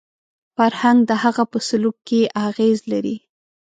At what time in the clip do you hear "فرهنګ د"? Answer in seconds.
0.55-1.11